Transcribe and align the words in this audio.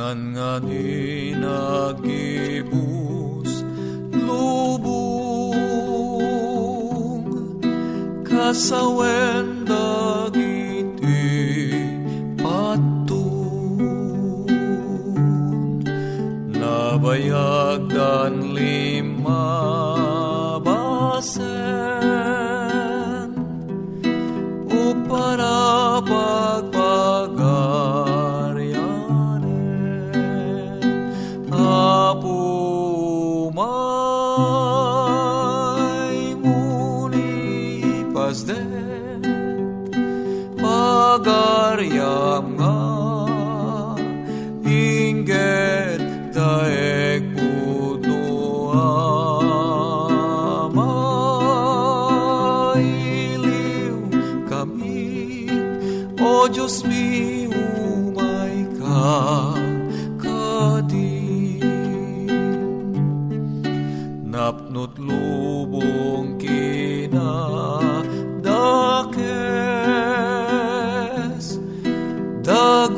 nga 0.00 0.56
ni 0.64 1.36
nagibus 1.36 2.72
lubong 4.16 5.60
kasawen 8.24 9.68
dagiti 9.68 11.28
patun. 12.40 13.84
Nabayag 16.48 17.92
dan 17.92 18.56
lima 18.56 19.52
basen 20.64 22.29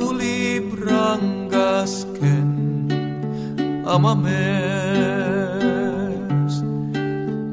dagulibrang 0.03 1.47
gasken 1.47 2.51
amames 3.87 4.35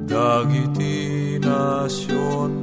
dagiti 0.09 1.38
nasyon 1.38 2.58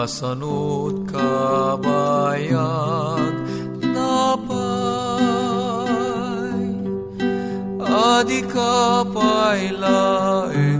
kasanot 0.00 0.96
kabayag 1.12 2.56
napay 3.92 5.20
adi 7.84 8.40
ka 8.48 9.04
pailaeng 9.12 10.79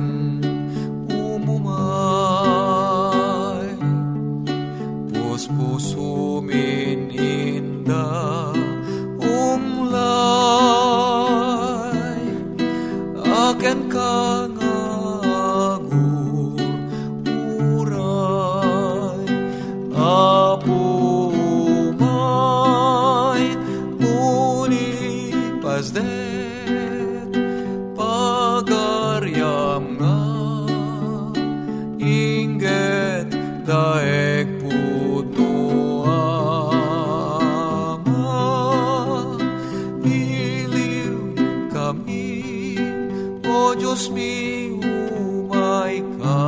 O 43.71 43.79
Diyos 43.79 44.11
mi, 44.11 44.67
umay 44.83 46.03
ka, 46.19 46.43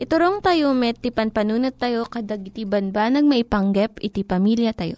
Iturong 0.00 0.40
tayo 0.40 0.72
met, 0.72 0.96
ti 0.96 1.12
panpanunat 1.12 1.76
tayo, 1.76 2.08
kadag 2.08 2.40
iti 2.40 2.64
banbanag 2.64 3.28
maipanggep, 3.28 4.00
iti 4.00 4.24
pamilya 4.24 4.72
tayo. 4.72 4.96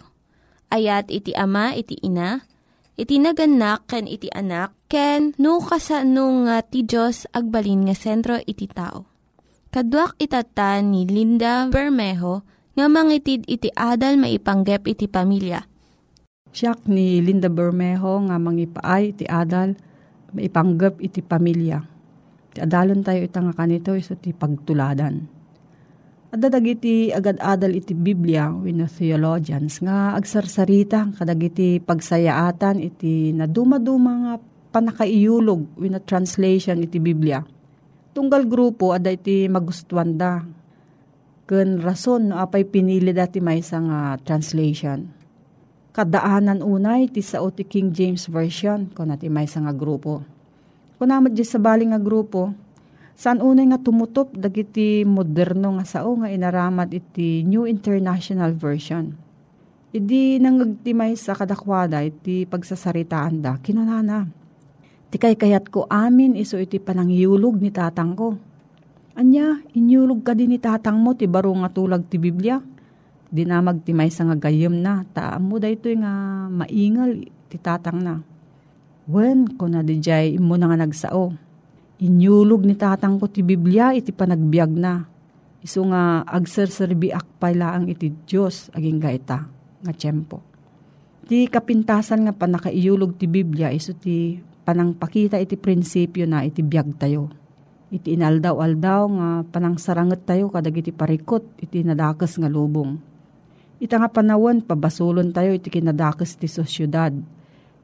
Ayat 0.71 1.11
iti 1.11 1.35
ama, 1.35 1.75
iti 1.75 1.99
ina, 1.99 2.47
iti 2.95 3.19
naganak, 3.19 3.83
ken 3.83 4.07
iti 4.07 4.31
anak, 4.31 4.71
ken 4.87 5.35
nukasanung 5.35 6.47
no, 6.47 6.55
ah, 6.55 6.63
nga 6.63 6.71
ti 6.71 6.87
Diyos 6.87 7.27
agbalin 7.35 7.91
nga 7.91 7.95
sentro 7.99 8.39
iti 8.47 8.71
tao. 8.71 9.11
Kaduak 9.75 10.15
itatan 10.23 10.95
ni 10.95 11.03
Linda 11.03 11.67
Bermejo, 11.67 12.54
nga 12.75 12.85
mangitid 12.91 13.47
iti 13.47 13.71
adal 13.71 14.19
maipanggep 14.19 14.85
iti 14.91 15.07
pamilya. 15.07 15.63
Siya 16.51 16.75
ni 16.91 17.19
Linda 17.23 17.47
Bermejo 17.51 18.19
nga 18.27 18.35
mangipaay 18.39 19.15
iti 19.15 19.25
adal 19.27 19.75
maipanggep 20.35 20.99
iti 20.99 21.23
pamilya 21.23 21.95
Ti 22.55 22.63
adalon 22.63 23.03
tayo 23.03 23.19
ita 23.19 23.43
nga 23.43 23.51
kanito 23.51 23.91
iso 23.99 24.15
ti 24.15 24.31
pagtuladan. 24.31 25.27
Adadag 26.31 26.63
iti 26.63 27.11
agad-adal 27.11 27.75
iti 27.75 27.91
Biblia 27.91 28.47
wino 28.47 28.87
theologians 28.87 29.83
nga 29.83 30.15
agsarsarita 30.15 31.19
kadag 31.19 31.51
iti 31.51 31.83
pagsayaatan 31.83 32.79
iti 32.79 33.35
naduma-duma 33.35 34.13
nga 34.23 34.33
panakaiyulog 34.71 35.75
wino 35.75 35.99
translation 36.07 36.79
iti 36.79 36.95
Biblia. 36.95 37.43
Tunggal 38.15 38.47
grupo 38.47 38.95
ada 38.95 39.11
iti 39.11 39.51
magustuhan 39.51 40.15
da. 40.15 40.39
Ken 41.45 41.77
rason 41.77 42.33
no 42.33 42.41
apay 42.41 42.65
pinili 42.65 43.13
dati 43.13 43.37
may 43.37 43.61
nga 43.61 44.17
translation. 44.25 45.09
Kadaanan 45.93 46.65
unay 46.65 47.07
ti 47.07 47.21
sao 47.21 47.53
ti 47.53 47.63
King 47.63 47.93
James 47.93 48.27
Version 48.27 48.89
kung 48.91 49.13
nati 49.13 49.29
may 49.31 49.47
nga 49.47 49.71
grupo 49.71 50.35
Kunamad 50.95 51.35
di 51.35 51.43
sa 51.43 51.59
baling 51.59 51.91
nga 51.91 51.99
grupo, 51.99 52.55
saan 53.19 53.43
unay 53.43 53.67
nga 53.67 53.83
tumutop 53.83 54.31
dagiti 54.31 55.03
moderno 55.03 55.75
nga 55.75 55.83
sao 55.83 56.15
nga 56.23 56.31
inaramad 56.31 56.87
iti 56.95 57.43
New 57.43 57.67
International 57.67 58.55
Version. 58.55 59.11
Idi 59.91 60.39
nangagtimay 60.39 61.19
sa 61.19 61.35
kadakwada 61.35 61.99
iti 61.99 62.47
pagsasaritaan 62.47 63.43
da, 63.43 63.59
kinanana. 63.59 64.23
Ti 65.11 65.19
kay 65.19 65.35
kayat 65.35 65.67
ko 65.67 65.83
amin 65.91 66.39
iso 66.39 66.55
iti 66.55 66.79
panangyulog 66.79 67.59
ni 67.59 67.75
tatang 67.75 68.15
ko. 68.15 68.39
Anya, 69.15 69.63
inyulog 69.71 70.27
ka 70.27 70.35
din 70.35 70.51
ni 70.51 70.59
tatang 70.59 70.99
mo 70.99 71.15
ti 71.15 71.23
baro 71.23 71.55
nga 71.55 71.71
tulag 71.71 72.03
ti 72.11 72.19
Biblia. 72.19 72.59
Di 73.31 73.47
na 73.47 73.63
magtimay 73.63 74.11
sa 74.11 74.27
nga 74.27 74.35
gayem 74.35 74.83
na, 74.83 75.07
taam 75.15 75.47
mo 75.47 75.55
da 75.55 75.71
ito 75.71 75.87
nga 75.87 76.45
maingal 76.51 77.23
ti 77.47 77.55
tatang 77.55 78.03
na 78.03 78.19
Wen, 79.05 79.53
ko 79.53 79.69
na 79.69 79.85
dijay 79.85 80.41
imo 80.41 80.57
na 80.57 80.65
nga 80.65 80.81
nagsao. 80.81 81.29
Inyulog 82.01 82.65
ni 82.65 82.73
tatang 82.73 83.21
ko 83.21 83.29
ti 83.29 83.45
Biblia 83.45 83.93
iti 83.93 84.09
panagbiag 84.09 84.71
na. 84.73 85.05
Iso 85.61 85.85
nga 85.85 86.25
agserserbi 86.25 87.13
akpay 87.13 87.53
laang 87.53 87.85
iti 87.85 88.09
Diyos 88.25 88.73
aging 88.73 88.97
gaita 88.97 89.45
nga 89.85 89.93
tiyempo. 89.93 90.41
Ti 91.29 91.45
kapintasan 91.45 92.25
nga 92.25 92.33
panakaiyulog 92.33 93.13
ti 93.17 93.29
Biblia 93.29 93.69
iso 93.69 93.93
ti 93.93 94.41
panangpakita 94.65 95.37
iti 95.37 95.53
prinsipyo 95.53 96.25
na 96.25 96.41
iti 96.41 96.65
biag 96.65 96.97
tayo. 96.97 97.44
Iti 97.93 98.17
inaldaw-aldaw 98.17 99.03
nga 99.13 99.29
panang 99.49 99.77
saranget 99.77 100.25
tayo 100.25 100.49
kadag 100.49 100.73
iti 100.73 100.89
parikot 100.89 101.45
iti 101.61 101.85
nadakas 101.85 102.41
nga 102.41 102.49
lubong. 102.49 102.97
Ita 103.77 104.01
nga 104.01 104.09
panawan 104.09 104.63
pabasulon 104.63 105.29
tayo 105.29 105.53
iti 105.53 105.69
kinadakas 105.69 106.39
ti 106.39 106.49
sosyudad 106.49 107.13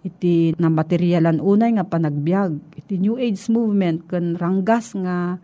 iti 0.01 0.57
na 0.57 0.69
materialan 0.73 1.37
unay 1.37 1.77
nga 1.77 1.85
panagbiag 1.85 2.57
iti 2.73 2.97
New 2.97 3.21
Age 3.21 3.45
movement 3.53 4.09
kan 4.09 4.33
ranggas 4.33 4.97
nga 4.97 5.37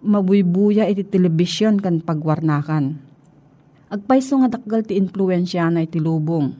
mabuybuya 0.00 0.86
iti 0.86 1.02
television 1.02 1.76
kan 1.76 1.98
pagwarnakan. 1.98 2.96
Agpaiso 3.90 4.38
nga 4.38 4.54
dakgal 4.54 4.86
ti 4.86 4.94
influensya 4.94 5.66
na 5.66 5.82
iti 5.82 5.98
lubong. 5.98 6.54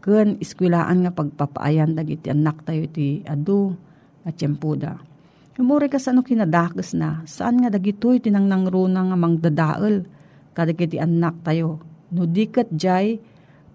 Ken 0.00 0.40
iskwilaan 0.40 1.04
nga 1.04 1.12
pagpapaayan 1.12 1.92
dagiti 1.92 2.32
anak 2.32 2.64
tayo 2.64 2.88
iti 2.88 3.20
adu 3.28 3.76
nga 4.24 4.32
tiyempuda. 4.32 5.15
Umuri 5.56 5.88
ka 5.88 5.96
sa 5.96 6.12
ano 6.12 6.20
kinadakes 6.20 6.92
na, 6.92 7.24
saan 7.24 7.64
nga 7.64 7.72
dagitoy 7.72 8.20
tinang 8.20 8.68
runa 8.68 9.08
nga 9.08 9.16
mangdadael 9.16 10.04
kadagiti 10.52 11.00
anak 11.00 11.40
tayo. 11.40 11.80
No 12.12 12.28
dikat 12.28 12.76
jay, 12.76 13.16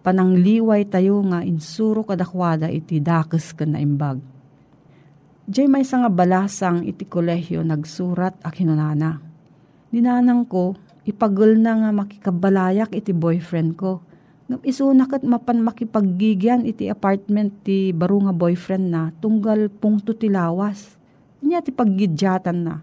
panangliway 0.06 0.86
tayo 0.86 1.26
nga 1.26 1.42
insuro 1.42 2.06
kadakwada 2.06 2.70
iti 2.70 3.02
dakes 3.02 3.58
ken 3.58 3.74
naimbag. 3.74 4.22
Diyay 5.50 5.66
may 5.66 5.82
nga 5.82 6.06
balasang 6.06 6.86
iti 6.86 7.02
kolehyo 7.10 7.66
nagsurat 7.66 8.38
a 8.46 8.54
kinunana. 8.54 9.18
Ninanang 9.90 10.46
ko, 10.46 10.78
ipagul 11.10 11.58
na 11.58 11.82
nga 11.82 11.90
makikabalayak 11.90 12.94
iti 12.94 13.10
boyfriend 13.10 13.74
ko. 13.74 14.06
Ngam 14.54 14.62
isunak 14.62 15.18
at 15.18 15.26
mapan 15.26 15.66
makipaggigyan 15.66 16.62
iti 16.70 16.94
apartment 16.94 17.66
ti 17.66 17.90
baro 17.90 18.22
nga 18.22 18.38
boyfriend 18.38 18.86
na 18.94 19.10
tunggal 19.18 19.74
pungto 19.74 20.14
ti 20.14 20.30
Niya 21.42 21.66
ti 21.66 21.74
paggidyatan 21.74 22.58
na 22.62 22.76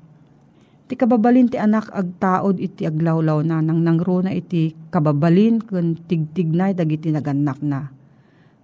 Ti 0.89 0.97
kababalin 0.97 1.53
ti 1.53 1.61
anak 1.61 1.93
agtaod 1.93 2.57
iti 2.57 2.89
aglawlaw 2.89 3.45
na 3.45 3.61
nang 3.61 3.85
nangruna 3.85 4.33
iti 4.33 4.73
kababalin 4.89 5.61
kun 5.61 6.01
tigtignay 6.09 6.73
dagiti 6.73 7.13
naganak 7.13 7.61
na. 7.61 7.93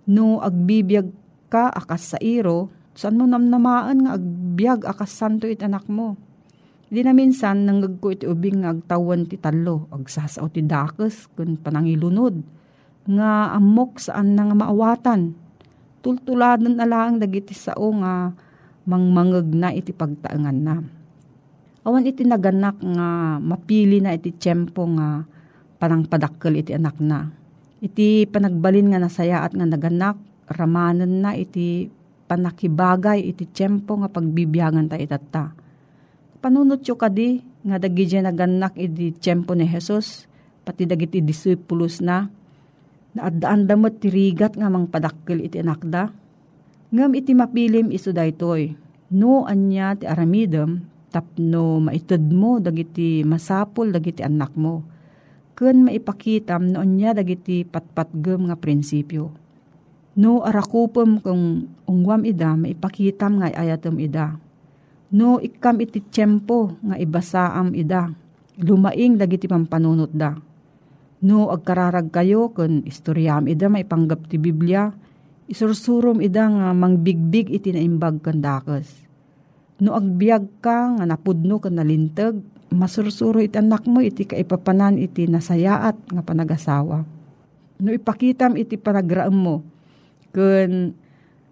No 0.08 0.40
agbibiyag 0.40 1.12
ka 1.52 1.68
akas 1.68 2.16
sa 2.16 2.18
iro, 2.24 2.72
saan 2.96 3.20
mo 3.20 3.28
namnamaan 3.28 4.08
nga 4.08 4.16
agbyag 4.16 4.88
akas 4.88 5.12
santo 5.12 5.44
it 5.44 5.60
anak 5.60 5.84
mo. 5.84 6.16
Di 6.88 7.04
na 7.04 7.12
minsan 7.12 7.68
nanggagko 7.68 8.16
iti 8.16 8.24
ubing 8.24 8.64
nga 8.64 8.72
agtawan 8.72 9.28
ti 9.28 9.36
talo, 9.36 9.84
agsasaw 9.92 10.48
ti 10.48 10.64
dakes 10.64 11.28
kun 11.36 11.60
panangilunod. 11.60 12.40
Nga 13.04 13.52
amok 13.52 14.00
saan 14.00 14.32
na 14.32 14.48
nga 14.48 14.56
maawatan. 14.64 15.36
Tultuladan 16.00 16.80
alaang 16.80 17.20
dagiti 17.20 17.52
sao 17.52 17.92
nga 18.00 18.32
mangmangag 18.84 19.48
na 19.52 19.72
iti 19.72 19.92
pagtaangan 19.92 20.58
na 20.60 20.76
Awan 21.84 22.08
iti 22.08 22.24
naganak 22.24 22.80
nga 22.80 23.36
mapili 23.36 24.00
na 24.00 24.16
iti 24.16 24.32
tiyempo 24.32 24.88
nga 24.96 25.20
parang 25.76 26.08
padakkel 26.08 26.56
iti 26.56 26.72
anak 26.72 26.96
na. 26.96 27.28
Iti 27.84 28.24
panagbalin 28.24 28.88
nga 28.88 28.96
nasaya 28.96 29.44
at 29.44 29.52
nga 29.52 29.68
naganak, 29.68 30.16
ramanan 30.48 31.20
na 31.20 31.36
iti 31.36 31.92
panakibagay 32.24 33.28
iti 33.28 33.44
tiyempo 33.44 34.00
nga 34.00 34.08
pagbibiyangan 34.08 34.88
ta 34.88 34.96
itata. 34.96 35.52
Panunot 36.40 36.80
yo 36.88 36.96
kadi 36.96 37.44
nga 37.68 37.76
dagi 37.76 38.16
naganak 38.16 38.80
iti 38.80 39.12
tiyempo 39.20 39.52
ni 39.52 39.68
Jesus, 39.68 40.24
pati 40.64 40.88
dagiti 40.88 41.20
discipulus 41.20 42.00
na, 42.00 42.32
naadaan 43.12 43.68
damot 43.68 44.00
tirigat 44.00 44.56
nga 44.56 44.72
mang 44.72 44.88
padakkel 44.88 45.44
iti 45.44 45.60
anak 45.60 45.84
da. 45.84 46.08
Ngam 46.94 47.10
iti 47.18 47.34
mapilim 47.34 47.90
iso 47.90 48.14
daytoy, 48.14 48.70
no 49.10 49.42
anya 49.50 49.98
ti 49.98 50.06
aramidem, 50.06 50.78
tapno 51.10 51.82
maitid 51.82 52.22
mo 52.30 52.62
dagiti 52.62 53.26
masapol 53.26 53.90
dagiti 53.90 54.22
anak 54.22 54.54
mo. 54.54 54.86
Kun 55.58 55.90
maipakitam 55.90 56.70
noon 56.70 56.94
niya 56.94 57.10
dagiti 57.10 57.66
patpatgem 57.66 58.46
nga 58.46 58.54
prinsipyo. 58.54 59.34
No 60.14 60.46
arakupem 60.46 61.18
kung 61.18 61.66
ungwam 61.82 62.22
ida 62.22 62.54
maipakitam 62.54 63.42
nga 63.42 63.50
ayatem 63.50 63.98
ida. 63.98 64.38
No 65.10 65.42
ikam 65.42 65.82
iti 65.82 65.98
tiyempo 65.98 66.78
nga 66.78 66.94
ibasaam 66.94 67.74
ida. 67.74 68.14
Lumaing 68.62 69.18
dagiti 69.18 69.50
pampanunot 69.50 70.14
da. 70.14 70.38
No 71.26 71.50
agkararag 71.50 72.14
kayo 72.14 72.54
kun 72.54 72.86
istoryam 72.86 73.50
ida 73.50 73.66
maipanggap 73.66 74.30
ti 74.30 74.38
Biblia. 74.38 74.94
Isursurom 75.44 76.24
ida 76.24 76.48
nga 76.48 76.72
mangbigbig 76.72 77.52
iti 77.52 77.70
naimbag 77.70 78.24
kandakas 78.24 79.04
No 79.84 79.92
agbyag 79.98 80.64
ka 80.64 80.96
nga 80.96 81.04
napudno 81.04 81.60
ka 81.60 81.68
nalintag, 81.68 82.40
masursuro 82.72 83.42
iti 83.42 83.60
anak 83.60 83.84
mo 83.84 84.00
iti 84.00 84.24
kaipapanan 84.24 84.96
iti 84.96 85.28
nasayaat 85.28 85.98
nga 86.14 86.22
panagasawa. 86.24 87.04
No 87.82 87.90
ipakitam 87.92 88.56
iti 88.56 88.78
panagraam 88.78 89.36
mo, 89.36 89.66
kun 90.32 90.96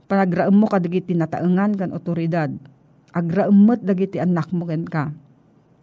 panagraam 0.09 0.57
mo 0.57 0.65
kadagiti 0.65 1.13
nataengan 1.13 1.77
kan 1.77 1.91
otoridad, 1.93 2.49
agraamot 3.13 3.85
dagiti 3.85 4.17
anak 4.17 4.49
mo 4.55 4.65
ken 4.65 4.89
ka. 4.89 5.13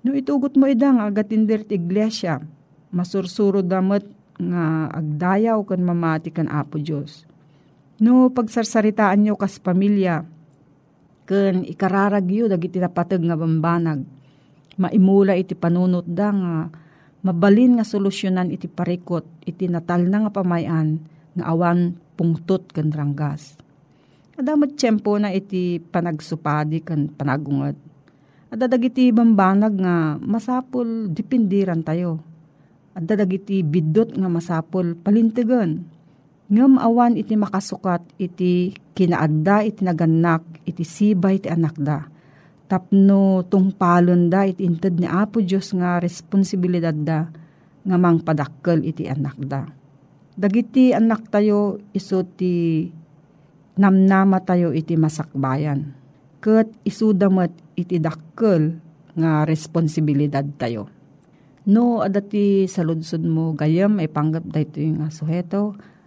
No 0.02 0.18
itugot 0.18 0.58
mo 0.58 0.66
idang 0.66 1.04
agatindir 1.04 1.68
ti 1.68 1.78
iglesia, 1.78 2.42
masursuro 2.90 3.62
damot 3.62 4.10
nga 4.42 4.90
agdayaw 4.96 5.62
kan 5.70 5.84
mamati 5.86 6.34
kan 6.34 6.50
Apo 6.50 6.82
Diyos. 6.82 7.29
No 8.00 8.32
pagsarsaritaan 8.32 9.28
nyo 9.28 9.36
kas 9.36 9.60
pamilya, 9.60 10.24
ken 11.28 11.68
ikararagyo 11.68 12.48
dagiti 12.48 12.80
napateg 12.80 13.20
nga 13.28 13.36
bambanag. 13.36 14.08
Maimula 14.80 15.36
iti 15.36 15.52
panunot 15.52 16.08
da 16.08 16.32
nga 16.32 16.54
mabalin 17.28 17.76
nga 17.76 17.84
solusyonan 17.84 18.56
iti 18.56 18.72
parikot 18.72 19.44
iti 19.44 19.68
natal 19.68 20.08
na 20.08 20.24
nga 20.24 20.32
pamayan 20.32 21.04
nga 21.36 21.52
awan 21.52 22.00
pungtot 22.16 22.72
ken 22.72 22.96
ranggas. 22.96 23.60
Adamot 24.40 24.80
tiyempo 24.80 25.20
na 25.20 25.36
iti 25.36 25.84
panagsupadi 25.84 26.80
kan 26.80 27.12
panagungat. 27.12 27.76
At 28.48 28.64
dadagiti 28.64 29.12
bambanag 29.12 29.76
nga 29.76 30.16
masapul 30.16 31.12
dipindiran 31.12 31.84
tayo. 31.84 32.24
At 32.96 33.04
dadagiti 33.04 33.60
bidot 33.60 34.16
nga 34.16 34.32
masapul 34.32 34.96
palintigan. 34.96 35.99
Ngam 36.50 36.82
awan 36.82 37.14
iti 37.14 37.38
makasukat 37.38 38.02
iti 38.18 38.74
kinaadda 38.98 39.70
iti 39.70 39.86
naganak 39.86 40.42
iti 40.66 40.82
sibay 40.82 41.38
iti 41.38 41.46
anak 41.46 41.78
da. 41.78 42.10
Tapno 42.66 43.46
tungpalon 43.46 44.34
da 44.34 44.50
iti 44.50 44.66
inted 44.66 44.98
ni 44.98 45.06
Apo 45.06 45.46
Diyos 45.46 45.70
nga 45.78 46.02
responsibilidad 46.02 46.94
da 46.98 47.30
nga 47.86 47.98
mang 48.02 48.26
padakkel 48.26 48.82
iti 48.82 49.06
anak 49.06 49.38
da. 49.46 49.62
Dagiti 50.34 50.90
anak 50.90 51.30
tayo 51.30 51.78
iso 51.94 52.26
ti 52.26 52.90
namnama 53.78 54.42
tayo 54.42 54.74
iti 54.74 54.98
masakbayan. 54.98 55.94
Kat 56.42 56.66
isudamat 56.82 57.54
iti 57.78 58.02
dakkel 58.02 58.74
nga 59.14 59.46
responsibilidad 59.46 60.46
tayo. 60.58 60.90
No, 61.70 62.02
adati 62.02 62.66
sa 62.66 62.82
ludsod 62.82 63.22
mo 63.22 63.54
gayam 63.54 64.02
ay 64.02 64.10
panggap 64.10 64.50
da 64.50 64.66
ito 64.66 64.82
yung 64.82 65.06
suheto 65.14 65.78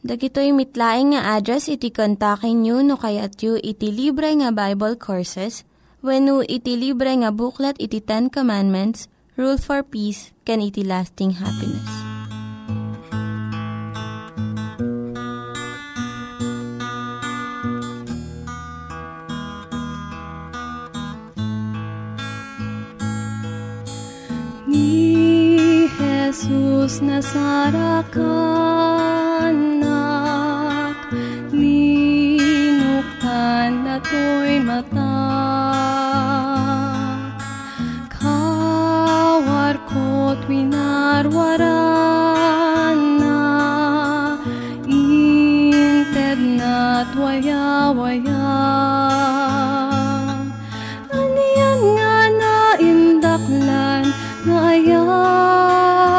Dagitoy 0.00 0.56
mitlaing 0.56 1.12
nga 1.12 1.36
address 1.36 1.68
iti 1.68 1.92
kontakin 1.92 2.64
nyo 2.64 2.80
no 2.80 2.96
kayat 2.96 3.36
yu 3.44 3.60
iti 3.60 3.92
libre 3.92 4.32
nga 4.32 4.48
Bible 4.48 4.96
Courses 4.96 5.68
when 6.00 6.24
no 6.24 6.40
iti 6.40 6.72
libre 6.72 7.12
nga 7.20 7.28
buklat 7.28 7.76
iti 7.76 8.00
Ten 8.00 8.32
Commandments, 8.32 9.12
Rule 9.36 9.60
for 9.60 9.84
Peace, 9.84 10.32
can 10.48 10.64
iti 10.64 10.80
lasting 10.80 11.36
happiness. 11.36 11.84
Ni 24.64 25.84
Jesus 25.92 27.04
nasarakan 27.04 28.80
ako'y 33.90 34.62
mata 34.62 35.10
Kawar 38.14 39.76
ko't 39.90 40.40
winarwaran 40.46 41.58
na. 43.22 43.42
Inted 44.86 46.38
na't 46.60 47.10
waya-waya. 47.18 48.46
Aniyan 51.10 51.80
nga 51.96 52.16
na 52.40 52.56
indaklan 52.78 54.04
na 54.46 54.56
ayat. 54.70 56.10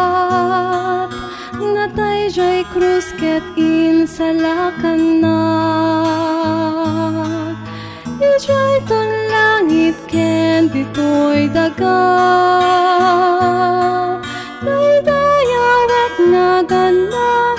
Natay 1.62 2.22
jay 2.36 2.60
krus 2.76 3.08
ket 3.16 3.46
insalakan 3.56 5.02
na 5.24 5.31
ken 10.12 10.68
ditoy 10.68 11.48
daga. 11.48 12.04
Daydayawat 14.60 16.16
nga 16.28 16.52
ganda 16.68 17.56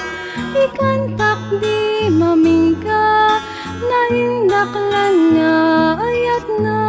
Ikantak 0.52 1.40
di 1.64 2.12
mamingka. 2.12 3.40
Naindaklan 3.80 5.16
nga 5.32 5.56
ayat 5.96 6.46
na. 6.60 6.84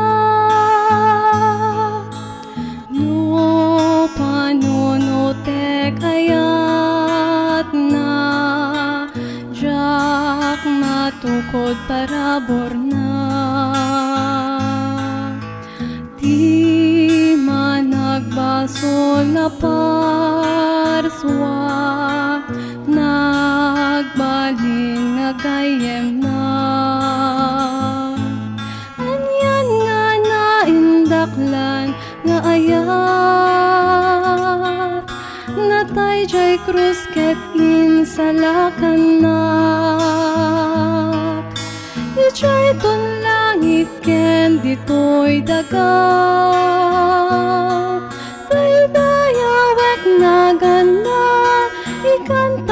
No 2.92 4.12
panonotek 4.20 5.96
ayat 6.04 7.72
na. 7.72 8.12
Jak 9.56 10.60
matukod 10.68 11.80
parabor 16.24 17.84
na 17.84 18.24
basol 18.32 19.28
na 19.28 19.50
parswa 19.60 21.20
nagbalin 22.88 23.60
nga 25.20 25.36
gayem 25.36 26.24
na. 26.24 26.40
Anyan 29.04 29.68
nga 29.84 30.04
naindaklan 30.32 31.92
nga 32.24 32.38
ayat 32.56 32.84
natay 35.60 36.24
jay 36.24 36.56
krus 36.64 37.04
ket 37.12 37.36
insalakan 37.58 39.20
na. 39.20 39.40
Ijay 42.16 42.72
ton 42.80 43.02
langit 43.20 43.92
ken 44.00 44.64
ditoy 44.94 45.42
dagat 45.42 45.74
ganda. 50.62 51.26
Ikantak 52.04 52.63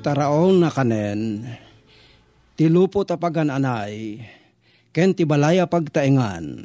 Ti 0.00 0.08
taraon 0.08 0.64
na 0.64 0.72
kanen, 0.72 1.44
ti 2.56 2.72
lupo 2.72 3.04
tapagan 3.04 3.52
anay, 3.52 4.16
ken 4.96 5.12
ti 5.12 5.28
balaya 5.28 5.68
pagtaingan, 5.68 6.64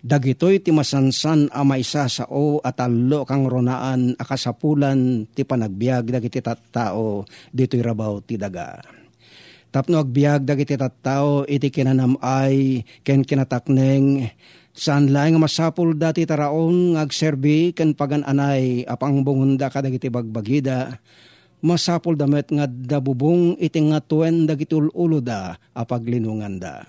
dagitoy 0.00 0.56
ti 0.56 0.72
masansan 0.72 1.52
a 1.52 1.68
maysa 1.68 2.08
sao 2.08 2.64
at 2.64 2.80
allo 2.80 3.28
kang 3.28 3.44
ronaan 3.44 4.16
akasapulan 4.16 5.28
ti 5.36 5.44
panagbiag 5.44 6.16
dagiti 6.16 6.40
tattao 6.40 7.28
dito'y 7.52 7.84
rabaw 7.84 8.24
ti 8.24 8.40
daga. 8.40 8.80
Tapno 9.68 10.00
agbiag 10.00 10.48
dagiti 10.48 10.72
tattao 10.72 11.44
iti 11.44 11.68
kinanamay 11.68 12.88
ken 13.04 13.20
kinatakneng 13.20 14.32
saan 14.72 15.12
laing 15.12 15.36
masapul 15.36 15.92
dati 15.92 16.24
taraon 16.24 16.96
ngagserbi 16.96 17.76
ken 17.76 17.92
pagananay 17.92 18.88
apang 18.88 19.20
bungunda 19.20 19.68
kadagiti 19.68 20.08
bagbagida 20.08 20.96
masapul 21.62 22.18
damet 22.18 22.50
nga 22.50 22.66
dabubong 22.66 23.54
iti 23.56 23.78
nga 23.78 24.02
tuen 24.02 24.44
dagiti 24.44 24.74
ulo 24.74 25.22
da 25.22 25.56
apaglinungan 25.72 26.58
da. 26.58 26.84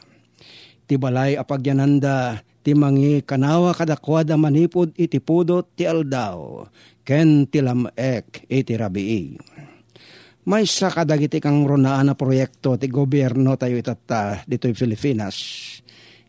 Ti 0.84 1.00
balay 1.00 1.38
apagyananda 1.38 2.42
ti 2.66 2.76
mangi 2.76 3.24
kanawa 3.24 3.72
kadakwada 3.72 4.36
manipod 4.36 4.92
iti 5.00 5.22
pudot 5.22 5.64
ti 5.78 5.88
aldaw 5.88 6.68
ken 7.06 7.48
ti 7.48 7.62
lamek 7.62 8.50
iti 8.50 8.74
rabii. 8.74 9.26
May 10.44 10.68
sa 10.68 10.92
kadagiti 10.92 11.40
kang 11.40 11.64
ronaan 11.64 12.12
na 12.12 12.20
proyekto 12.20 12.76
ti 12.76 12.92
gobyerno 12.92 13.56
tayo 13.56 13.80
itata 13.80 14.44
dito'y 14.44 14.76
Pilipinas. 14.76 15.38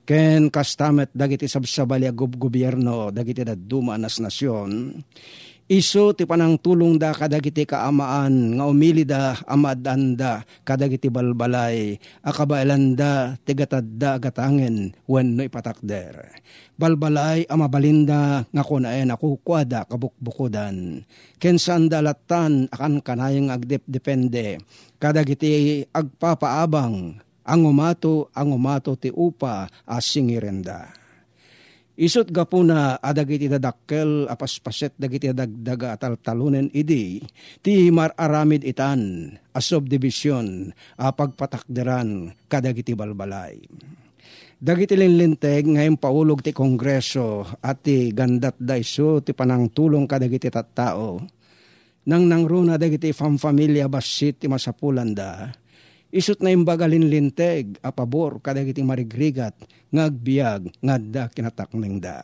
Ken 0.07 0.55
kastamet 0.55 1.11
dagiti 1.11 1.51
sabsabali 1.51 2.07
a 2.07 2.15
gobyerno 2.15 3.11
dagiti 3.11 3.43
daduma 3.43 3.99
nas 3.99 4.23
nasyon 4.23 5.03
Iso 5.65 6.13
ti 6.13 6.29
panang 6.29 6.61
tulong 6.61 7.01
da 7.01 7.17
kadagiti 7.17 7.65
kaamaan 7.65 8.61
nga 8.61 8.69
umili 8.69 9.01
da 9.01 9.33
amadanda 9.49 10.45
kadagiti 10.61 11.09
balbalay 11.09 11.97
akabailanda 12.21 13.41
ti 13.41 13.57
gatadda 13.57 14.21
gatangen 14.21 14.93
wenno 15.09 15.41
ipatakder. 15.41 16.37
Balbalay 16.77 17.49
amabalinda 17.49 18.45
nga 18.45 18.61
kunaen 18.61 19.09
ako 19.09 19.41
kwada 19.41 19.89
kabukbukudan. 19.89 21.01
Ken 21.41 21.57
saan 21.57 21.89
dalatan 21.89 22.69
akan 22.69 23.01
kanayang 23.01 23.49
agdep-depende 23.49 24.61
kadagiti 25.01 25.81
agpapaabang 25.97 27.25
ang 27.41 27.63
umato 27.65 28.29
ang 28.37 28.53
umato 28.53 29.01
ti 29.01 29.09
upa 29.09 29.65
as 29.89 30.13
Isot 31.95 32.27
gapuna 32.35 32.99
adagiti 32.99 33.47
dadakkel 33.47 34.27
apaspaset 34.27 34.99
dagiti 34.99 35.31
dagdaga 35.31 35.95
ataltalunen 35.95 36.67
idi 36.75 37.23
ti 37.63 37.87
mararamid 37.95 38.67
itan 38.67 39.31
a 39.55 39.63
subdivision 39.63 40.75
a 40.99 41.15
pagpatakderan 41.15 42.35
kadagiti 42.51 42.99
balbalay. 42.99 43.63
Dagiti 44.59 44.99
linlinteg 44.99 45.71
ngayon 45.71 45.95
paulog 45.95 46.43
ti 46.43 46.51
kongreso 46.51 47.47
at 47.63 47.87
ti 47.87 48.11
gandat 48.11 48.59
daiso 48.59 49.23
ti 49.23 49.31
panang 49.31 49.71
tulong 49.71 50.11
kadagiti 50.11 50.51
tattao. 50.51 51.23
Nang 52.11 52.27
nangruna 52.27 52.75
dagiti 52.75 53.15
famfamilya 53.15 53.87
basit 53.87 54.43
ti 54.43 54.51
masapulanda 54.51 55.55
Isut 56.15 56.39
na 56.39 56.55
imbagalin 56.55 57.11
linteg, 57.11 57.75
a 57.83 57.91
pabor, 57.91 58.39
kadagiti 58.39 58.87
marigrigat, 58.87 59.59
ngagbiag, 59.91 60.71
ngadda 60.79 61.27
kinatakneng 61.35 61.99
da. 61.99 62.23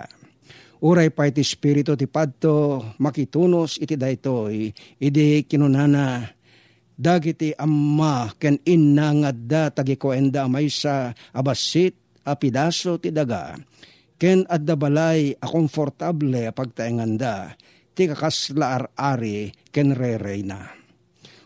Uray 0.79 1.11
pa 1.11 1.27
iti 1.27 1.43
spirito 1.43 1.99
ti 1.99 2.07
padto, 2.07 2.87
makitunos 3.03 3.83
iti 3.83 3.99
daytoy, 3.99 4.71
idi 5.03 5.43
kinunana, 5.43 6.23
dagiti 6.95 7.51
amma 7.59 8.31
ken 8.39 8.63
inna 8.63 9.11
ngadda 9.11 9.75
tagikuenda 9.75 10.47
maysa 10.47 11.11
abasit 11.35 12.23
a 12.23 12.39
pidaso 12.39 12.95
ti 13.03 13.11
daga, 13.11 13.59
ken 14.23 14.47
adda 14.47 14.79
balay 14.79 15.35
a 15.35 15.47
komfortable 15.51 16.47
a 16.47 16.55
pagtaenganda, 16.55 17.59
ti 17.93 18.07
kakasla 18.07 18.87
ari 18.95 19.51
ken 19.75 19.99
re-reyna. 19.99 20.80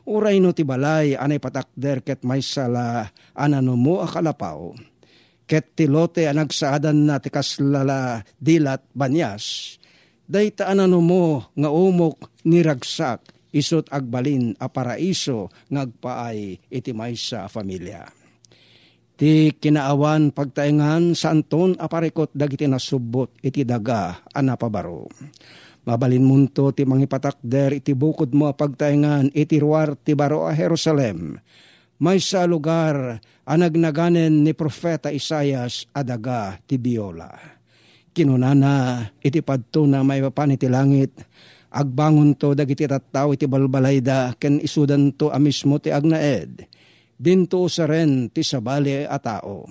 Uray 0.05 0.37
no 0.37 0.53
ti 0.53 0.69
balay 0.69 1.17
anay 1.17 1.41
patakder 1.41 2.05
ket 2.05 2.29
may 2.29 2.45
sala 2.45 3.09
anano 3.33 3.73
mo 3.73 4.05
akalapaw. 4.05 4.77
Ket 5.49 5.77
ti 5.77 5.89
lote 5.89 6.29
anagsaadan 6.29 7.09
na 7.09 7.17
ti 7.21 7.33
kaslala 7.33 8.21
dilat 8.37 8.85
banyas. 8.93 9.77
Dayta 10.25 10.69
anano 10.69 11.01
mo 11.01 11.53
nga 11.57 11.69
umok 11.73 12.45
niragsak 12.45 13.33
isot 13.53 13.89
agbalin 13.89 14.53
a 14.61 14.69
paraiso 14.69 15.49
ngagpaay 15.73 16.69
iti 16.69 16.91
maysa 16.93 17.45
a 17.45 17.49
familia. 17.49 18.05
Ti 19.15 19.55
kinaawan 19.57 20.35
pagtaengan 20.35 21.15
sa 21.15 21.31
anton 21.31 21.79
aparikot 21.79 22.35
dagiti 22.35 22.67
nasubot 22.67 23.31
iti 23.41 23.63
daga 23.63 24.21
anapabaro. 24.35 25.07
Mabalin 25.85 26.25
munto 26.25 26.73
ti 26.73 26.89
mangipatakder 26.89 27.77
iti 27.77 27.93
bukod 27.93 28.33
mo 28.33 28.49
pagtaingan 28.57 29.29
iti 29.37 29.61
ruar 29.61 29.93
ti 30.01 30.17
baro 30.17 30.49
a 30.49 30.57
Jerusalem. 30.57 31.37
May 32.01 32.25
sa 32.25 32.49
lugar 32.49 33.21
anagnaganen 33.45 34.49
ni 34.49 34.57
Profeta 34.57 35.13
Isayas 35.13 35.85
adaga 35.93 36.57
ti 36.65 36.81
Biola. 36.81 37.37
Kinunana 38.17 39.05
iti 39.21 39.45
padto 39.45 39.85
na 39.85 40.01
may 40.01 40.25
papan 40.25 40.57
iti 40.57 40.73
langit. 40.73 41.21
Agbangon 41.75 42.33
to 42.39 42.57
dagiti 42.57 42.89
tattaw 42.89 43.37
iti 43.37 43.45
balbalayda 43.45 44.41
ken 44.41 44.65
isudan 44.65 45.13
to 45.13 45.29
amismo 45.29 45.77
ti 45.77 45.93
agnaed. 45.93 46.65
Dinto 47.15 47.69
sa 47.69 47.85
ren 47.85 48.33
ti 48.33 48.41
sabali 48.41 49.05
a 49.05 49.19
tao. 49.21 49.69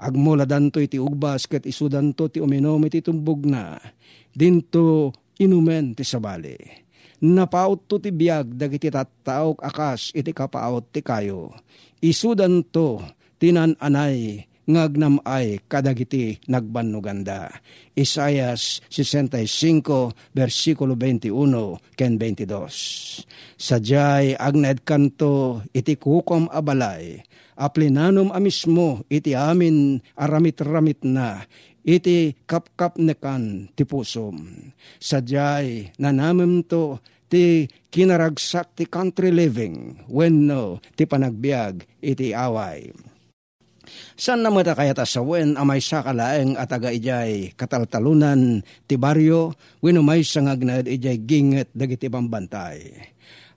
Agmuladan 0.00 0.72
to 0.72 0.80
iti 0.80 0.96
ugbas 0.96 1.44
ket 1.44 1.68
isudan 1.68 2.16
to 2.16 2.32
ti 2.32 2.40
uminom 2.40 2.80
iti 2.88 3.04
tumbog 3.04 3.44
na. 3.44 3.76
Dinto 4.32 5.12
inumen 5.40 5.96
ti 5.96 6.04
sabali. 6.04 6.58
Napaot 7.22 7.86
to 7.86 8.02
ti 8.02 8.10
biyag 8.10 8.58
dagiti 8.58 8.90
tattaok 8.90 9.62
akas 9.62 10.10
iti 10.10 10.34
kapaot 10.34 10.90
ti 10.90 11.00
kayo. 11.06 11.54
Isudan 12.02 12.66
to 12.66 12.98
tinan 13.38 13.78
anay 13.78 14.42
ngagnamay 14.66 15.62
kadagiti 15.70 16.42
nagbanuganda. 16.50 17.50
Isayas 17.94 18.82
65 18.90 20.34
versikulo 20.34 20.98
21 20.98 21.94
ken 21.94 22.18
22. 22.18 23.22
Sadyay 23.54 24.34
agned 24.34 24.82
kanto 24.82 25.62
iti 25.70 25.94
kukom 25.94 26.50
abalay 26.50 27.22
aplinanum 27.62 28.32
amismo 28.32 29.04
iti 29.12 29.36
amin 29.36 30.00
aramit-ramit 30.16 31.04
na 31.04 31.44
iti 31.86 32.34
kapkap 32.46 32.98
nekan 32.98 33.70
ti 33.74 33.82
pusom. 33.82 34.38
Sadyay 34.98 35.94
nanamem 35.98 36.62
to 36.66 36.98
ti 37.26 37.66
kinaragsak 37.90 38.76
ti 38.78 38.84
country 38.86 39.34
living 39.34 40.06
when 40.08 40.46
no 40.46 40.78
ti 40.94 41.04
panagbiag 41.06 41.84
iti 42.00 42.32
away. 42.32 42.92
San 44.14 44.40
na 44.46 44.48
mata 44.48 44.78
kaya 44.78 44.94
tasawen 44.94 45.58
amay 45.58 45.82
sakalaeng 45.82 46.54
at 46.54 46.70
aga 46.70 46.94
ijay 46.94 47.50
kataltalunan 47.58 48.62
ti 48.86 48.94
baryo 48.94 49.58
wino 49.82 50.06
may 50.06 50.22
sangagnad 50.22 50.86
ijay 50.86 51.18
ginget 51.18 51.68
dagiti 51.74 52.06
pambantay. 52.06 52.94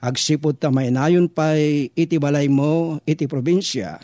Agsipod 0.01 0.57
ta 0.57 0.73
may 0.73 0.89
nayon 0.89 1.29
pay 1.29 1.93
iti 1.93 2.17
balay 2.17 2.49
mo 2.49 2.99
iti 3.05 3.29
probinsya 3.29 4.01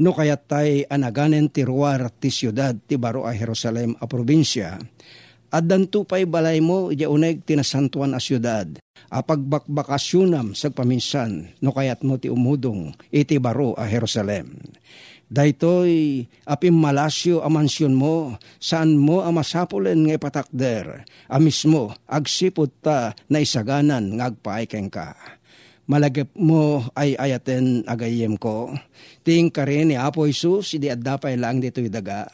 no 0.00 0.16
kayat 0.16 0.48
tay 0.48 0.88
anaganen 0.88 1.52
ti 1.52 1.60
ruar 1.62 2.08
ti 2.08 2.32
siyudad 2.32 2.72
ti 2.88 2.96
baro 2.96 3.28
a 3.28 3.36
Jerusalem 3.36 3.94
a 4.00 4.08
probinsya, 4.08 4.80
at 5.50 5.64
danto 5.66 6.08
pa'y 6.08 6.24
balay 6.24 6.62
mo 6.64 6.88
iti 6.88 7.04
uneg 7.04 7.44
tinasantuan 7.44 8.16
a 8.16 8.20
siyudad, 8.22 8.80
a 9.12 9.18
pagbakbakasyunam 9.20 10.56
sa 10.56 10.72
paminsan 10.72 11.52
no 11.60 11.70
kayat 11.76 12.00
mo 12.00 12.16
ti 12.16 12.32
umudong 12.32 12.96
iti 13.12 13.36
baro 13.36 13.76
a 13.76 13.84
Jerusalem. 13.84 14.56
Daytoy 15.30 16.26
apim 16.42 16.74
malasyo 16.74 17.38
a 17.38 17.46
mansyon 17.46 17.94
mo, 17.94 18.34
saan 18.58 18.98
mo 18.98 19.22
a 19.22 19.30
masapulen 19.30 20.02
nga 20.02 20.18
ipatakder, 20.18 21.06
a 21.06 21.36
mismo 21.38 21.94
agsipot 22.10 22.82
ta 22.82 23.14
na 23.30 23.38
isaganan 23.38 24.18
nga 24.18 24.34
agpaikeng 24.34 24.90
ka. 24.90 25.14
Malagip 25.86 26.34
mo 26.34 26.82
ay 26.98 27.14
ayaten 27.14 27.86
agayem 27.86 28.34
ko, 28.38 28.74
ting 29.30 29.46
ka 29.46 29.62
rin 29.62 29.94
ni 29.94 29.94
Apo 29.94 30.26
Isus, 30.26 30.74
idi 30.74 30.90
adapay 30.90 31.38
lang 31.38 31.62
dito'y 31.62 31.86
daga. 31.86 32.26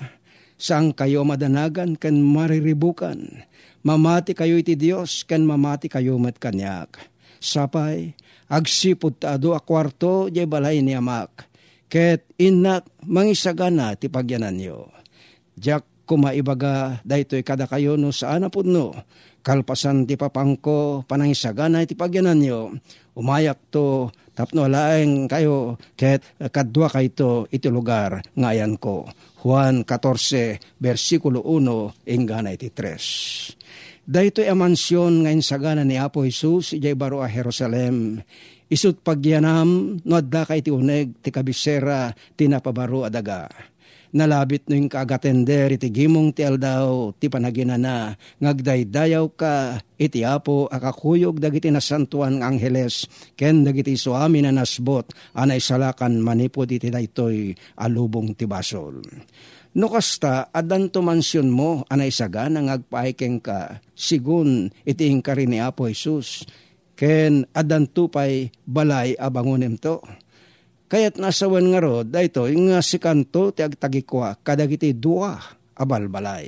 Sang 0.56 0.96
kayo 0.96 1.28
madanagan 1.28 1.92
kan 1.92 2.16
mariribukan, 2.16 3.44
mamati 3.84 4.32
kayo 4.32 4.56
iti 4.56 4.80
Dios 4.80 5.20
kan 5.28 5.44
mamati 5.44 5.92
kayo 5.92 6.16
mat 6.16 6.40
kanyak. 6.40 6.96
Sapay, 7.36 8.16
agsipod 8.48 9.20
ta 9.20 9.36
ado 9.36 9.52
a 9.52 9.60
kwarto, 9.60 10.32
di 10.32 10.40
balay 10.48 10.80
ni 10.80 10.96
amak, 10.96 11.44
Ket 11.92 12.32
inak 12.40 12.88
mangisagana 13.04 13.92
ti 14.00 14.08
pagyanan 14.08 14.56
nyo. 14.56 14.88
Diyak 15.52 16.08
kumaibaga 16.08 17.04
daytoy 17.04 17.44
kada 17.44 17.68
kayo 17.68 18.00
no 18.00 18.08
saan 18.08 18.48
po 18.48 18.64
no. 18.64 18.96
Kalpasan 19.46 20.10
ti 20.10 20.18
papangko 20.18 21.06
panangisagana 21.06 21.86
ti 21.86 21.94
pagyanan 21.94 22.34
nyo. 22.34 22.74
Umayak 23.14 23.70
to 23.70 24.10
tapno 24.34 24.66
laeng 24.66 25.30
kayo 25.30 25.78
ket 25.94 26.34
kadwa 26.50 26.90
kayto 26.90 27.46
iti 27.54 27.70
lugar 27.70 28.26
ngayan 28.34 28.74
ko. 28.74 29.06
Juan 29.46 29.86
14 29.86 30.82
versikulo 30.82 31.46
1 31.46 32.10
ingana 32.10 32.58
iti 32.58 32.74
3. 32.74 34.02
Daytoy 34.02 34.50
a 34.50 34.54
mansyon 34.58 35.22
ngayon 35.22 35.46
sagana 35.46 35.86
ni 35.86 35.94
Apo 35.94 36.26
Jesus 36.26 36.74
ijay 36.74 36.98
baro 36.98 37.22
a 37.22 37.30
Jerusalem 37.30 38.26
Isut 38.66 38.98
pagyanam, 38.98 40.02
no 40.02 40.14
adda 40.18 40.42
kay 40.42 40.58
ti 40.58 40.74
uneg, 40.74 41.22
ti 41.22 41.30
kabisera, 41.30 42.10
ti 42.34 42.50
napabaro 42.50 43.06
adaga. 43.06 43.46
Nalabit 44.16 44.64
no 44.72 44.80
yung 44.80 44.88
kagatender, 44.88 45.76
iti 45.76 45.92
gimong 45.92 46.32
ti 46.32 46.40
aldaw, 46.40 47.12
ti 47.20 47.28
panaginana, 47.28 48.16
ngagdaydayaw 48.40 49.26
ka, 49.36 49.76
iti 50.00 50.24
apo, 50.24 50.72
akakuyog 50.72 51.36
dagiti 51.36 51.68
nasantuan 51.68 52.40
ng 52.40 52.42
angheles, 52.42 53.04
ken 53.36 53.60
dagiti 53.60 53.92
suami 53.92 54.40
na 54.40 54.56
nasbot, 54.56 55.12
anay 55.36 55.60
salakan 55.60 56.16
manipod 56.24 56.72
iti 56.72 56.88
daytoy 56.88 57.52
alubong 57.76 58.32
ti 58.32 58.48
basol. 58.48 59.04
No 59.76 59.92
kasta, 59.92 60.48
adan 60.48 60.88
to 60.88 61.04
mansyon 61.04 61.52
mo, 61.52 61.84
anay 61.92 62.08
saga, 62.08 62.48
nang 62.48 62.72
agpaikeng 62.72 63.44
ka, 63.44 63.84
sigun, 63.92 64.72
iti 64.88 65.12
ka 65.20 65.36
ni 65.36 65.60
Apo 65.60 65.92
Jesus, 65.92 66.48
ken 66.96 67.44
adan 67.52 67.84
tupay 67.84 68.48
balay 68.64 69.12
abangonem 69.20 69.76
to. 69.76 70.00
Kayat 70.86 71.18
nasawan 71.18 71.66
nga 71.74 71.82
rod, 71.82 72.14
dayto, 72.14 72.46
nga 72.46 72.78
si 72.78 73.02
kanto 73.02 73.50
ti 73.50 73.66
agtagikwa, 73.66 74.38
kadagiti 74.38 74.94
dua 74.94 75.34
abalbalay. 75.74 76.46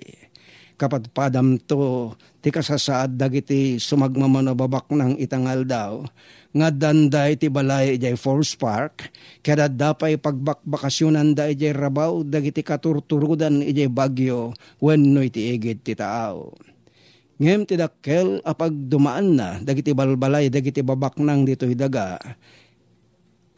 Kapat 0.79 1.11
padam 1.11 1.59
to, 1.59 2.15
ti 2.39 2.55
kasasaad 2.55 3.19
dagiti 3.19 3.83
sumagmamanababak 3.83 4.95
ng 4.95 5.19
itangal 5.19 5.67
daw, 5.67 6.07
nga 6.55 6.71
danday 6.71 7.35
ti 7.35 7.51
balay 7.51 7.99
jay 7.99 8.15
Force 8.15 8.55
Park, 8.55 9.11
kada 9.43 9.67
dapay 9.67 10.15
pagbakbakasyonan 10.23 11.35
da 11.35 11.51
ijay 11.51 11.75
rabaw, 11.75 12.23
dagiti 12.23 12.63
katurturudan 12.63 13.59
ijay 13.59 13.91
bagyo, 13.91 14.55
wenno 14.79 15.19
iti 15.19 15.51
igid 15.51 15.83
ti 15.83 15.99
tao 15.99 16.55
Ngem 17.39 17.71
ti 17.71 17.79
dakkel 17.79 18.43
apag 18.43 18.75
dumaan 18.91 19.39
na 19.39 19.63
dagiti 19.63 19.95
balbalay 19.95 20.51
dagiti 20.51 20.83
babaknang 20.83 21.47
dito 21.47 21.71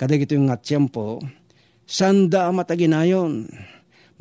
daga. 0.00 0.08
Kadagito 0.08 0.32
yung 0.32 0.48
nga 0.48 0.56
tiyempo, 0.56 1.20
sanda 1.84 2.48
mataginayon. 2.48 3.44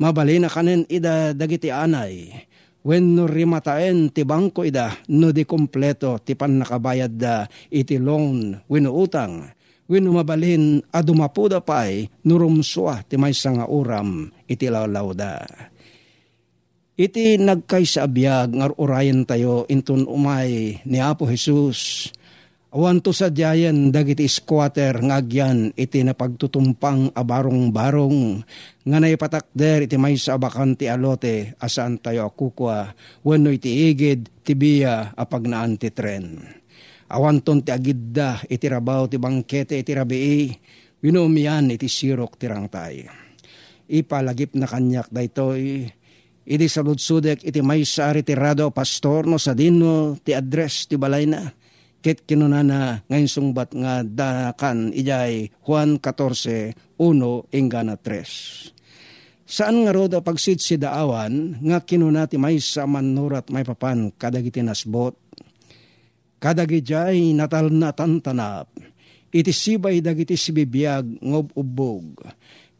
Mabali 0.00 0.40
na 0.40 0.48
kanen 0.48 0.84
ida 0.88 1.32
dagiti 1.32 1.72
anay. 1.72 2.32
When 2.80 3.12
no 3.12 3.28
rimataen 3.28 4.08
ti 4.08 4.24
bangko 4.24 4.64
ida 4.64 4.96
no 5.12 5.28
di 5.36 5.44
kompleto 5.44 6.16
ti 6.24 6.32
pan 6.32 6.64
nakabayad 6.64 7.12
da 7.12 7.44
iti 7.68 8.00
loan 8.00 8.56
wino 8.68 8.96
utang. 8.96 9.52
Wino 9.84 10.16
mabalin 10.16 10.80
adumapuda 10.88 11.60
pay 11.60 12.08
nurumswa 12.24 13.04
ti 13.04 13.20
may 13.20 13.36
nga 13.36 13.66
uram 13.68 14.32
iti 14.48 14.70
lawlaw 14.70 15.12
da 15.12 15.44
Iti 17.00 17.36
nagkay 17.40 17.84
sa 17.88 18.04
abiyag 18.04 18.56
ngar 18.56 18.76
urayan 18.76 19.24
tayo 19.24 19.64
intun 19.68 20.04
umay 20.04 20.80
ni 20.84 21.00
Apo 21.00 21.28
Jesus. 21.28 22.12
Awan 22.70 23.02
to 23.02 23.10
sa 23.10 23.34
diayan 23.34 23.90
dagiti 23.90 24.30
squatter 24.30 25.02
ngagyan 25.02 25.74
iti 25.74 26.06
napagtutumpang 26.06 27.10
abarong-barong 27.18 28.46
nga 28.86 28.98
naipatakder 29.02 29.90
iti 29.90 29.98
may 29.98 30.14
sa 30.14 30.38
abakan 30.38 30.78
ti 30.78 30.86
alote 30.86 31.58
asaan 31.58 31.98
tayo 31.98 32.30
akukwa 32.30 32.94
wano 33.26 33.50
iti 33.50 33.90
igid 33.90 34.30
ti 34.46 34.54
biya 34.54 35.18
apag 35.18 35.50
naan 35.50 35.82
ti 35.82 35.90
tren. 35.90 36.46
Awan 37.10 37.42
ton 37.42 37.58
ti 37.58 37.74
agidda 37.74 38.46
iti 38.46 38.70
rabaw 38.70 39.10
ti 39.10 39.18
bangkete 39.18 39.74
iti 39.74 39.90
rabii 39.90 40.54
winumian 41.02 41.74
iti 41.74 41.90
sirok 41.90 42.38
tirang 42.38 42.70
tay. 42.70 43.02
Ipalagip 43.90 44.54
na 44.54 44.70
kanyak 44.70 45.10
daytoy 45.10 45.90
Iti 46.50 46.66
saludsudek 46.66 47.46
iti 47.46 47.62
may 47.62 47.86
sa 47.86 48.10
retirado 48.10 48.74
pastor 48.74 49.22
no 49.28 49.38
sa 49.38 49.54
dino 49.54 50.18
ti 50.18 50.34
address 50.34 50.90
ti 50.90 50.98
balay 50.98 51.28
na. 51.28 51.59
Ket 52.00 52.24
kinunana 52.24 53.04
ngayon 53.12 53.28
sungbat 53.28 53.76
nga 53.76 54.00
dakan 54.00 54.88
ijay 54.96 55.52
Juan 55.60 56.00
14, 56.00 56.72
1, 56.96 57.52
ingana 57.52 58.00
3. 58.00 58.72
Saan 59.44 59.84
nga 59.84 59.92
roda 59.92 60.24
pagsit 60.24 60.64
si 60.64 60.80
daawan 60.80 61.60
nga 61.60 61.84
kinuna 61.84 62.24
ti 62.24 62.40
may 62.40 62.56
sa 62.56 62.88
manurat 62.88 63.52
may 63.52 63.68
papan 63.68 64.08
kadagiti 64.16 64.64
nasbot. 64.64 65.12
Kadagijay 66.40 67.36
natal 67.36 67.68
na 67.68 67.92
tantanap. 67.92 68.72
Iti 69.28 69.52
sibay 69.52 70.00
dagiti 70.00 70.40
sibibiyag 70.40 71.20
ngob 71.20 71.52
ubog 71.52 72.16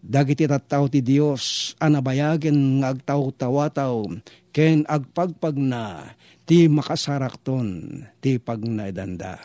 dagiti 0.01 0.49
tattaw 0.49 0.89
ti 0.89 1.05
Dios 1.05 1.77
anabayagen 1.77 2.81
nga 2.81 2.97
agtaw-tawataw 2.97 4.09
ken 4.51 4.83
agpagpag 4.89 5.61
na 5.61 6.17
ti 6.51 6.67
makasarakton 6.67 8.03
ti 8.19 8.43
pagnaidanda. 8.43 9.39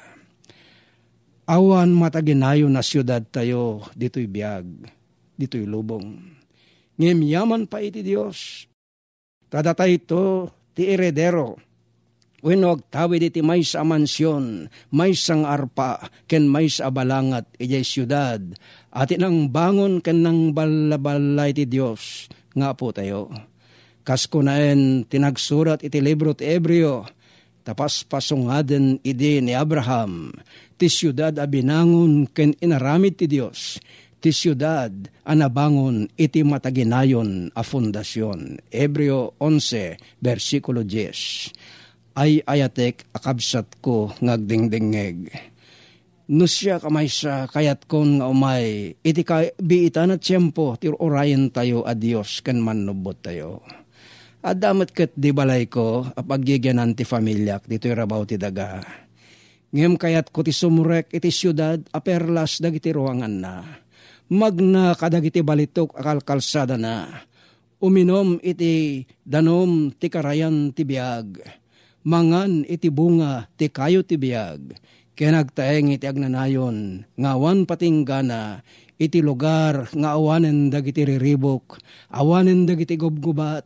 Awan 1.46 1.94
mataginayo 1.94 2.66
na 2.66 2.82
siyudad 2.82 3.22
tayo 3.30 3.86
dito'y 3.94 4.26
biyag, 4.26 4.66
dito'y 5.38 5.70
lubong. 5.70 6.18
Ngem 6.98 7.22
yaman 7.22 7.70
pa 7.70 7.86
iti 7.86 8.02
Dios. 8.02 8.66
Tadatay 9.54 10.02
ito 10.02 10.50
ti 10.74 10.90
eredero 10.90 11.62
Wenno 12.46 12.78
agtawid 12.78 13.26
iti 13.26 13.42
may 13.42 13.66
sa 13.66 13.82
mansyon, 13.82 14.70
may 14.94 15.18
sang 15.18 15.50
arpa, 15.50 16.14
ken 16.30 16.46
may 16.46 16.70
sa 16.70 16.94
balangat, 16.94 17.50
ijay 17.58 17.82
siyudad, 17.82 18.38
at 18.94 19.10
inang 19.10 19.50
bangon 19.50 19.98
ken 19.98 20.22
nang 20.22 20.54
balabalay 20.54 21.58
ti 21.58 21.66
Diyos, 21.66 22.30
nga 22.54 22.78
po 22.78 22.94
tayo. 22.94 23.34
Kasko 24.06 24.46
naen 24.46 25.02
tinagsurat 25.10 25.82
iti 25.82 25.98
libro 25.98 26.38
ti 26.38 26.46
Ebreo, 26.46 27.10
tapas 27.66 28.06
pasungaden 28.06 29.02
idi 29.02 29.42
ni 29.42 29.58
Abraham, 29.58 30.30
ti 30.78 30.86
siyudad 30.86 31.34
abinangon 31.42 32.30
ken 32.30 32.54
inaramid 32.62 33.18
ti 33.18 33.26
Diyos, 33.26 33.82
ti 34.22 34.30
siyudad 34.30 34.94
anabangon 35.26 36.06
iti 36.22 36.46
mataginayon 36.46 37.50
a 37.58 37.66
fundasyon. 37.66 38.62
Ebreo 38.70 39.34
11, 39.42 39.98
versikulo 40.22 40.86
10 40.86 42.14
ay 42.14 42.46
ayatek 42.46 43.10
akabsat 43.10 43.82
ko 43.82 44.14
ngagdingdingeg. 44.22 45.34
No 46.30 46.46
siya 46.46 46.78
kamay 46.78 47.10
sa 47.10 47.50
kayat 47.50 47.90
kon 47.90 48.22
nga 48.22 48.30
umay, 48.30 48.94
iti 49.02 49.26
biitan 49.58 50.14
at 50.14 50.22
tiyempo, 50.22 50.78
tir 50.78 50.94
orayan 50.94 51.50
tayo 51.50 51.82
a 51.90 51.98
Diyos 51.98 52.46
kan 52.46 52.62
manubot 52.62 53.18
tayo. 53.18 53.66
At 54.46 54.62
damat 54.62 54.94
kat 54.94 55.18
di 55.18 55.34
balay 55.34 55.66
ko, 55.66 56.06
apagigyanan 56.06 56.94
ti 56.94 57.02
familyak, 57.02 57.66
dito 57.66 57.90
rabaw 57.90 58.30
ti 58.30 58.38
daga. 58.38 58.86
Ngem 59.74 59.98
kayat 59.98 60.30
ko 60.30 60.46
ti 60.46 60.54
sumurek 60.54 61.10
iti 61.10 61.34
syudad, 61.34 61.82
aperlas 61.90 62.62
dagiti 62.62 62.94
ruangan 62.94 63.36
na. 63.42 63.66
Magna 64.30 64.94
kadagiti 64.94 65.42
balitok 65.42 65.98
akal 65.98 66.22
kalsada 66.22 66.78
na. 66.78 67.10
Uminom 67.82 68.38
iti 68.46 69.02
danom 69.26 69.90
ti 69.98 70.14
karayan 70.14 70.70
ti 70.78 70.86
biag 70.86 71.42
mangan 72.06 72.62
iti 72.70 72.94
bunga 72.94 73.50
ti 73.58 73.68
kayo 73.74 74.06
ti 74.06 74.16
biyag. 74.16 74.78
Kenagtaeng 75.16 75.96
iti 75.96 76.06
agnanayon, 76.06 77.08
ngawan 77.16 77.64
patinggana, 77.64 78.62
iti 79.00 79.24
lugar 79.24 79.88
nga 79.96 80.20
awanen 80.20 80.68
dagiti 80.68 81.08
riribok, 81.08 81.80
awanen 82.12 82.68
dagiti 82.68 83.00
gubgubat, 83.00 83.64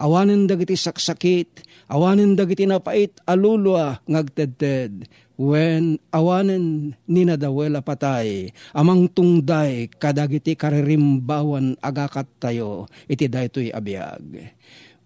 awanen 0.00 0.48
dagiti 0.48 0.80
saksakit, 0.80 1.60
awanen 1.92 2.32
dagiti 2.32 2.64
napait 2.64 3.12
alulwa 3.28 4.00
ngagtedted, 4.08 5.04
when 5.36 6.00
awanen 6.12 6.96
ninadawela 7.04 7.84
patay, 7.84 8.48
amang 8.72 9.12
tungday 9.12 9.92
kadagiti 9.92 10.56
karirimbawan 10.56 11.76
agakat 11.84 12.28
tayo, 12.40 12.88
iti 13.04 13.28
daytoy 13.28 13.68
abiyag. 13.68 14.56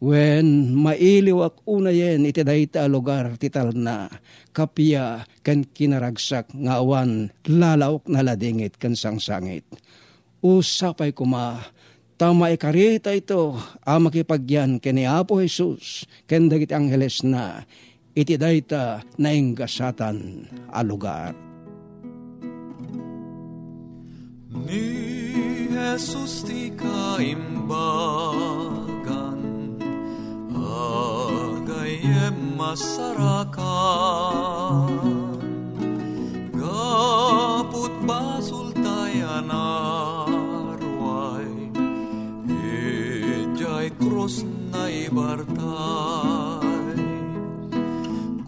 When 0.04 0.74
mailiwak 0.74 1.64
unayen 1.64 2.28
iti 2.28 2.44
dayta 2.44 2.84
lugar 2.90 3.40
tital 3.40 3.72
na 3.72 4.10
kapya 4.52 5.24
ken 5.40 5.64
kinaragsak 5.64 6.52
nga 6.52 6.82
awan 6.82 7.32
lalawak 7.48 8.04
na 8.10 8.20
ladingit 8.20 8.76
ken 8.76 8.98
sangsangit. 8.98 9.64
Usapay 10.44 11.16
kuma 11.16 11.56
tama 12.14 12.50
ikarita 12.54 13.10
ito 13.14 13.58
a 13.82 13.98
makipagyan 13.98 14.78
kini 14.78 15.06
Apo 15.06 15.42
Jesus 15.42 16.06
ken 16.30 16.46
dagiti 16.46 16.74
angheles 16.74 17.22
na 17.26 17.66
iti 18.14 18.38
dayta 18.38 19.02
nainggasatan 19.18 20.46
a 20.70 20.80
lugar. 20.86 21.34
Ni 24.54 24.86
Jesus 25.74 26.46
ti 26.46 26.70
kaimbag 26.78 28.14
Agayem 31.64 32.54
masarakan 32.54 33.58
Gaput 36.54 37.94
basul 38.06 38.70
tayan 38.78 39.50
Krus 44.24 44.40
na 44.72 44.88
ibartay. 44.88 45.52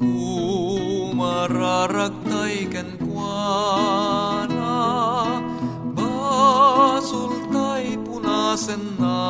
Kumararagtay 0.01 2.65
ken 2.73 2.97
kuana 2.97 4.73
Basul 5.93 7.53
tay 7.53 8.01
punasen 8.09 8.97
na 8.97 9.21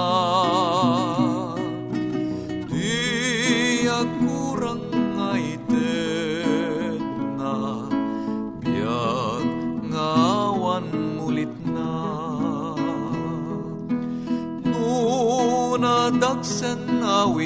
we 17.25 17.46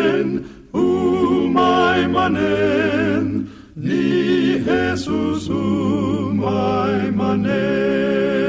Manen, 0.21 0.45
umay 0.73 2.05
manen, 2.07 3.49
ni 3.75 4.61
Jesus 4.61 5.49
o 5.49 6.29
umay 6.29 7.11
manen. 7.11 8.40